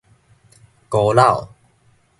[0.89, 1.49] 孤佬